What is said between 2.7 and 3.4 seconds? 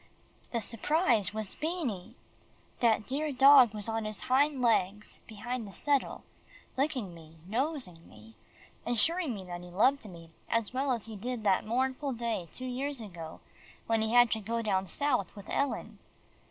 That dear